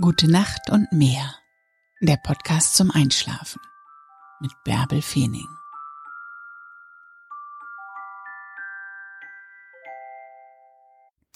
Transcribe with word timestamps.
Gute 0.00 0.28
Nacht 0.28 0.70
und 0.70 0.90
mehr. 0.90 1.36
Der 2.00 2.16
Podcast 2.16 2.74
zum 2.74 2.90
Einschlafen 2.90 3.60
mit 4.40 4.50
Bärbel 4.64 5.00
Feening. 5.00 5.46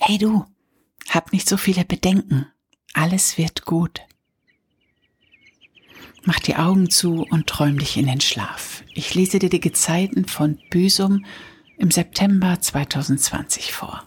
Hey 0.00 0.18
du, 0.18 0.44
hab 1.08 1.32
nicht 1.32 1.48
so 1.48 1.56
viele 1.56 1.86
Bedenken. 1.86 2.46
Alles 2.92 3.38
wird 3.38 3.64
gut. 3.64 4.02
Mach 6.24 6.38
die 6.38 6.56
Augen 6.56 6.90
zu 6.90 7.26
und 7.30 7.46
träum 7.46 7.78
dich 7.78 7.96
in 7.96 8.06
den 8.06 8.20
Schlaf. 8.20 8.84
Ich 8.92 9.14
lese 9.14 9.38
dir 9.38 9.48
die 9.48 9.60
Gezeiten 9.60 10.26
von 10.28 10.60
Büsum 10.68 11.24
im 11.78 11.90
September 11.90 12.60
2020 12.60 13.72
vor. 13.72 14.06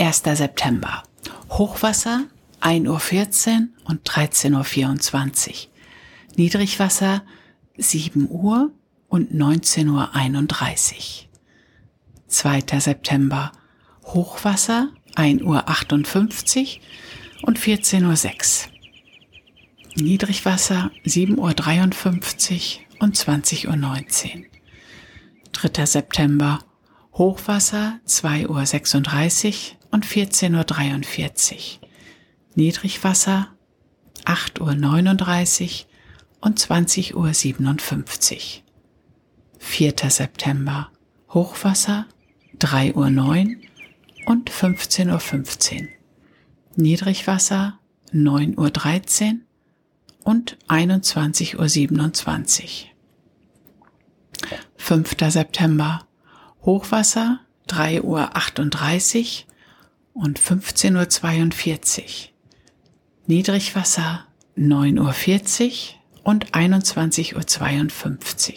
1. 0.00 0.24
September. 0.24 1.04
Hochwasser 1.50 2.26
1.14 2.60 2.88
Uhr 2.88 3.68
und 3.84 4.08
13.24 4.08 5.48
Uhr. 5.48 5.54
Niedrigwasser 6.36 7.22
7 7.76 8.28
Uhr 8.30 8.70
und 9.08 9.32
19.31 9.32 9.88
Uhr. 9.88 11.28
2. 12.28 12.80
September. 12.80 13.52
Hochwasser 14.04 14.90
1.58 15.16 15.42
Uhr 15.42 15.64
und 17.42 17.58
14.06 17.58 18.66
Uhr. 18.66 18.72
Niedrigwasser 20.02 20.90
7.53 21.04 22.78
Uhr 22.78 22.84
und 23.00 23.16
20.19 23.16 24.38
Uhr. 24.38 24.44
3. 25.52 25.86
September. 25.86 26.60
Hochwasser 27.14 27.98
2.36 28.06 29.72
Uhr 29.72 29.78
und 29.90 30.06
14.43 30.06 31.80
Uhr. 31.80 31.87
Niedrigwasser 32.58 33.54
8.39 34.24 35.84
Uhr 35.84 35.86
und 36.40 36.58
20.57 36.58 38.34
Uhr. 38.34 38.40
4. 39.60 39.94
September. 40.08 40.90
Hochwasser 41.28 42.06
3.09 42.58 42.96
Uhr 42.96 43.62
und 44.26 44.50
15.15 44.50 45.82
Uhr. 45.82 45.88
Niedrigwasser 46.74 47.78
9.13 48.12 49.34
Uhr 49.34 49.38
und 50.24 50.58
21.27 50.66 52.64
Uhr. 52.64 52.88
5. 54.78 55.16
September. 55.28 56.08
Hochwasser 56.62 57.38
3.38 57.68 59.44
Uhr 59.44 60.24
und 60.24 60.40
15.42 60.40 62.00
Uhr. 62.02 62.37
Niedrigwasser 63.28 64.24
9.40 64.56 65.66
Uhr 65.66 66.22
und 66.24 66.52
21.52 66.52 67.34
Uhr. 67.34 68.56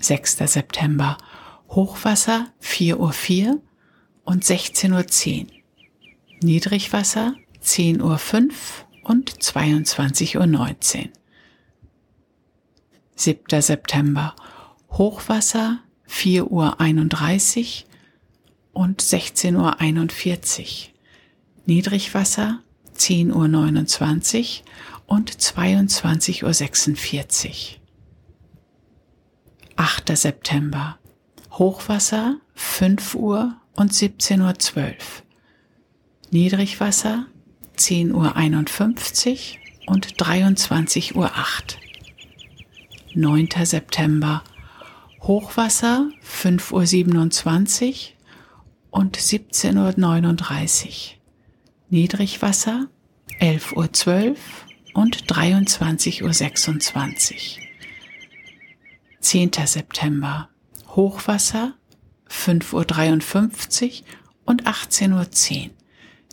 6. 0.00 0.36
September. 0.38 1.18
Hochwasser 1.68 2.52
4.04 2.62 3.48
Uhr 3.48 3.60
und 4.22 4.44
16.10 4.44 5.40
Uhr. 5.40 5.50
Niedrigwasser 6.40 7.34
10.05 7.60 8.00
Uhr 8.02 9.10
und 9.10 9.32
22.19 9.32 11.06
Uhr. 11.06 11.08
7. 13.16 13.60
September. 13.60 14.36
Hochwasser 14.92 15.80
4.31 16.08 17.86
Uhr 18.72 18.82
und 18.82 19.02
16.41 19.02 19.56
Uhr. 19.56 20.92
Niedrigwasser 21.66 22.60
10.29 23.02 24.60
Uhr 24.60 24.64
und 25.06 25.32
22.46 25.32 27.48
Uhr. 27.48 27.54
8. 29.74 30.16
September. 30.16 30.98
Hochwasser 31.50 32.36
5 32.54 33.16
Uhr 33.16 33.56
und 33.74 33.92
17.12 33.92 34.78
Uhr. 34.78 34.94
Niedrigwasser 36.30 37.26
10.51 37.76 38.14
Uhr 38.14 38.36
und 39.92 40.14
23.08 40.14 41.16
Uhr. 41.16 41.32
9. 43.14 43.48
September. 43.64 44.44
Hochwasser 45.22 46.08
5.27 46.24 47.88
Uhr 47.88 47.94
und 48.90 49.18
17.39 49.18 50.86
Uhr. 50.86 50.92
Niedrigwasser 51.90 52.86
11.12 53.42 54.30
Uhr 54.30 54.36
und 54.94 55.24
23.26 55.24 56.22
Uhr. 56.22 57.64
10. 59.18 59.50
September. 59.64 60.48
Hochwasser 60.86 61.74
5.53 62.30 64.02
Uhr 64.02 64.06
und 64.44 64.68
18.10 64.68 65.64
Uhr. 65.64 65.70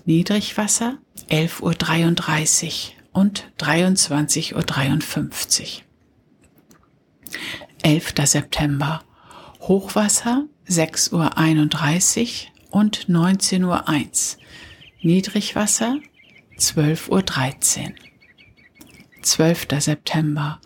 Niedrigwasser 0.05 0.99
11.33 1.31 2.91
Uhr 3.15 3.21
und 3.21 3.51
23.53 3.57 4.53
Uhr. 4.53 5.83
11. 7.81 8.13
September. 8.25 9.03
Hochwasser 9.61 10.45
6.31 10.67 12.49
Uhr 12.71 12.79
und 12.79 13.09
19.01 13.09 13.65
Uhr. 13.65 14.43
Niedrigwasser 15.01 15.97
12.13 16.59 17.89
Uhr. 17.89 17.95
12. 19.21 19.67
September. 19.79 20.59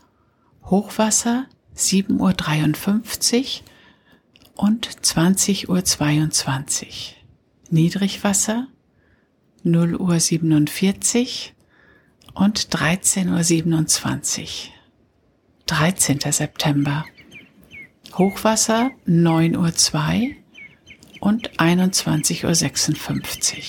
Hochwasser 0.66 1.46
7.53 1.76 3.62
Uhr 3.62 4.66
und 4.66 4.88
20.22 4.88 6.86
Uhr. 6.86 6.94
Niedrigwasser 7.70 8.68
0 9.64 9.96
Uhr 9.96 10.20
47 10.20 11.54
und 12.34 12.68
13.27 12.70 14.42
Uhr. 14.42 14.74
13. 15.68 16.20
September. 16.32 17.06
Hochwasser 18.16 18.92
9 19.06 19.56
Uhr 19.56 19.74
2 19.74 20.38
und 21.20 21.52
21.56 21.60 23.56
Uhr. 23.56 23.64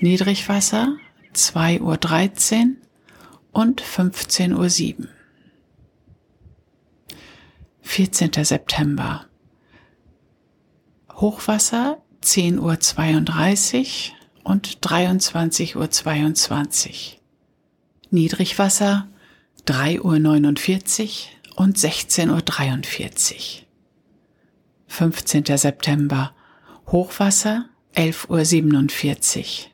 Niedrigwasser 0.00 0.96
2 1.34 1.80
Uhr 1.80 1.96
13 1.96 2.78
und 3.52 3.82
15.07 3.82 4.98
Uhr. 4.98 5.08
14. 7.82 8.32
September. 8.44 9.26
Hochwasser 11.12 12.02
10 12.22 12.58
Uhr 12.58 12.80
32 12.80 14.14
und 14.42 14.78
23 14.80 15.76
Uhr 15.76 15.90
22. 15.90 17.20
Niedrigwasser 18.10 19.08
3 19.66 20.00
Uhr 20.00 20.18
49 20.18 21.36
und 21.56 21.78
16 21.78 22.30
Uhr 22.30 22.42
43. 22.42 23.66
15. 24.86 25.44
September. 25.56 26.34
Hochwasser 26.86 27.68
11 27.92 28.30
Uhr 28.30 28.44
47. 28.44 29.73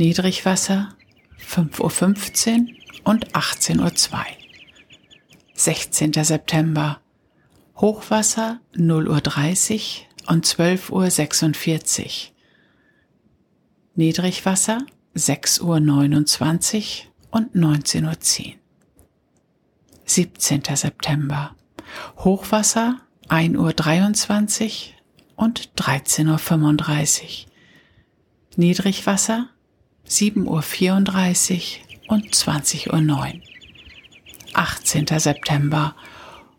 Niedrigwasser 0.00 0.96
5.15 1.46 2.60
Uhr 2.60 2.66
und 3.04 3.32
18.02 3.34 4.12
Uhr. 4.14 4.24
16. 5.52 6.12
September. 6.24 7.02
Hochwasser 7.76 8.60
0 8.74 9.08
Uhr 9.08 9.20
30 9.20 10.08
und 10.26 10.46
12 10.46 10.88
Uhr 10.88 11.10
46. 11.10 12.32
Niedrigwasser 13.94 14.86
6 15.12 15.60
Uhr 15.60 15.80
29 15.80 17.10
und 17.30 17.54
19.10 17.54 18.06
Uhr. 18.06 18.54
17. 20.06 20.62
September. 20.76 21.54
Hochwasser 22.16 23.02
1 23.28 23.54
Uhr 23.58 23.74
23 23.74 24.96
und 25.36 25.72
13.35 25.76 27.44
Uhr. 27.44 27.52
Niedrigwasser 28.56 29.50
7.34 30.08 31.78
Uhr 32.08 32.14
und 32.14 32.34
20.09 32.34 32.90
Uhr. 32.90 33.40
18. 34.54 35.06
September. 35.18 35.94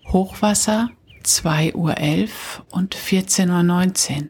Hochwasser 0.08 0.90
2.11 1.24 1.76
Uhr 1.76 2.30
und 2.70 2.96
14.19 2.96 4.24
Uhr. 4.24 4.30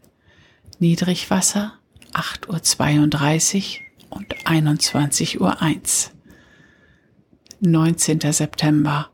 Niedrigwasser 0.79 1.73
8.32 2.13 3.79
Uhr 4.09 4.17
und 4.17 4.35
21.01 4.45 5.39
Uhr. 5.39 6.11
19. 7.61 8.19
September. 8.31 9.09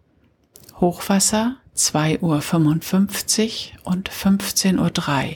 Hochwasser 0.80 1.58
2.55 1.76 3.74
Uhr 3.84 3.88
und 3.92 4.10
15.03 4.10 4.78
Uhr. 4.80 5.36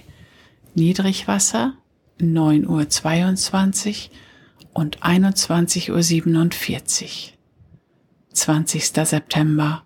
Niedrigwasser 0.74 1.74
9.22 2.20 4.10
Uhr 4.10 4.16
und 4.74 5.04
21.47 5.04 7.04
Uhr. 7.04 7.10
20. 8.34 8.86
September 8.86 9.84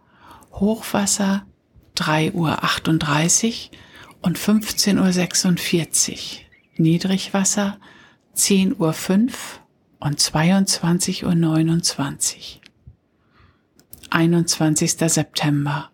Hochwasser 0.54 1.46
3.38 1.98 2.34
Uhr 2.34 2.58
und 4.22 4.38
15.46 4.38 6.12
Uhr. 6.12 6.18
Niedrigwasser 6.78 7.80
10.05 8.36 8.80
Uhr 8.80 8.94
und 10.00 10.20
22.29 10.20 11.26
Uhr. 11.26 11.31
21. 14.10 14.92
September 14.92 15.92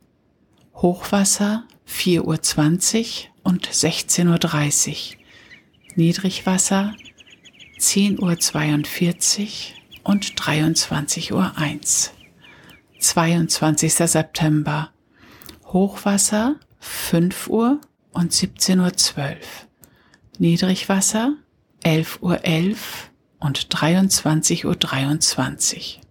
Hochwasser 0.76 1.66
4.20 1.88 2.24
Uhr 2.24 2.40
und 3.44 3.68
16.30 3.68 4.90
Uhr. 4.90 4.96
Niedrigwasser 5.96 6.94
10.42 7.82 9.42
Uhr 9.42 9.48
und 10.04 10.40
23.01 10.40 11.34
Uhr. 11.34 11.52
22. 13.00 13.94
September 13.94 14.92
Hochwasser 15.66 16.58
5 16.80 17.48
Uhr 17.48 17.82
und 18.12 18.32
17.12 18.32 19.18
Uhr. 19.18 19.36
Niedrigwasser 20.38 21.34
11.11 21.84 22.22
Uhr 22.22 22.36
.11 22.36 22.78
und 23.40 23.76
23.23 23.76 25.96
Uhr. 25.96 26.02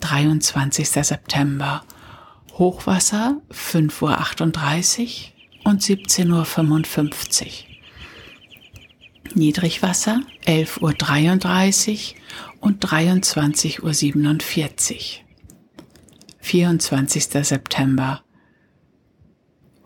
23. 0.00 0.88
September 0.88 1.82
Hochwasser 2.58 3.40
5.38 3.50 5.28
Uhr 5.64 5.70
und 5.70 5.80
17.55 5.80 7.46
Uhr. 7.46 7.71
Niedrigwasser 9.34 10.20
11.33 10.46 12.14
Uhr 12.14 12.20
und 12.60 12.84
23.47 12.84 13.80
Uhr. 13.82 15.22
24. 16.40 17.24
September 17.46 18.22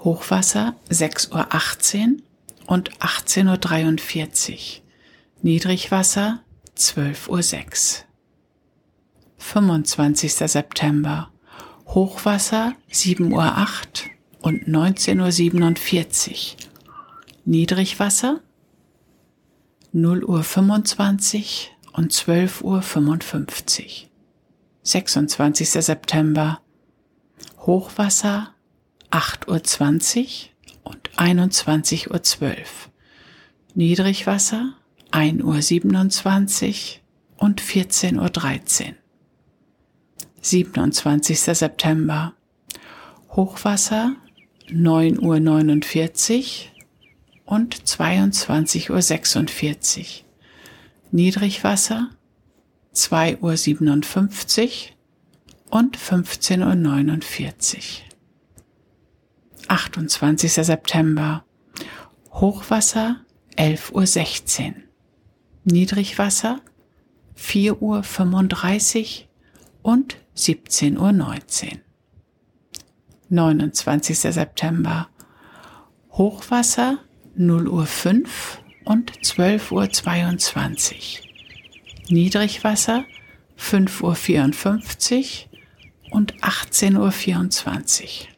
Hochwasser 0.00 0.76
6.18 0.90 2.16
Uhr 2.16 2.22
und 2.66 2.92
18.43 2.98 4.52
Uhr. 4.52 4.82
Niedrigwasser 5.42 6.42
12.06 6.76 7.28
Uhr. 7.30 8.06
25. 9.38 10.32
September 10.32 11.30
Hochwasser 11.86 12.74
7.08 12.92 13.30
Uhr 13.32 13.66
und 14.40 14.68
19.47 14.68 16.30
Uhr. 16.30 16.56
Niedrigwasser 17.44 18.40
0 19.98 20.24
Uhr 20.24 20.42
25 20.42 21.74
und 21.94 22.12
12 22.12 22.60
Uhr 22.60 22.82
55. 22.82 24.10
26. 24.82 25.70
September 25.70 26.60
Hochwasser 27.60 28.52
8 29.08 29.48
Uhr 29.48 29.64
20 29.64 30.54
und 30.84 30.98
21 31.16 32.10
Uhr 32.10 32.22
12. 32.22 32.90
Niedrigwasser 33.74 34.74
1 35.12 35.42
Uhr 35.42 35.62
27 35.62 37.02
und 37.38 37.62
14 37.62 38.18
Uhr 38.18 38.28
13. 38.28 38.96
27. 40.42 41.40
September 41.40 42.34
Hochwasser 43.30 44.14
9 44.68 45.18
Uhr 45.24 45.40
49 45.40 46.75
und 47.46 47.86
22 47.86 48.90
Uhr 48.90 49.00
46. 49.00 50.24
Niedrigwasser 51.12 52.10
2 52.92 53.38
Uhr 53.38 53.56
57 53.56 54.96
und 55.70 55.96
15 55.96 56.62
Uhr 56.62 56.74
49. 56.74 58.04
28. 59.68 60.52
September 60.52 61.44
Hochwasser 62.32 63.20
11 63.56 63.92
Uhr 63.92 64.06
16. 64.06 64.82
Niedrigwasser 65.64 66.60
4 67.34 67.80
Uhr 67.82 68.02
35 68.02 69.28
und 69.82 70.16
17 70.34 70.98
Uhr 70.98 71.12
19. 71.12 71.80
29. 73.28 74.18
September 74.18 75.08
Hochwasser 76.12 76.98
0 77.38 77.68
Uhr 77.68 77.84
5 77.84 78.62
und 78.84 79.12
12 79.24 79.70
Uhr 79.70 79.90
22. 79.90 81.22
Niedrigwasser 82.08 83.04
5 83.56 84.02
Uhr 84.02 84.14
54 84.14 85.50
und 86.10 86.32
18 86.42 86.96
Uhr 86.96 87.12
24. 87.12 88.30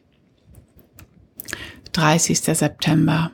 30. 1.93 2.39
September 2.39 3.31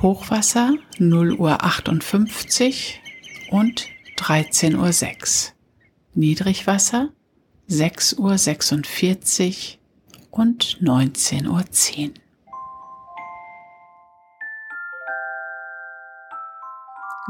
Hochwasser 0.00 0.74
0 0.98 1.34
Uhr 1.34 1.62
58 1.62 3.00
und 3.50 3.86
13 4.16 4.74
Uhr 4.76 4.92
6. 4.92 5.52
Niedrigwasser 6.14 7.10
6 7.66 8.14
Uhr 8.14 8.38
46 8.38 9.78
und 10.30 10.78
19 10.80 11.46
Uhr 11.46 11.64
10. 11.70 12.14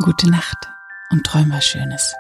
Gute 0.03 0.29
Nacht 0.29 0.69
und 1.11 1.25
träum 1.25 1.53
was 1.53 1.65
Schönes. 1.65 2.13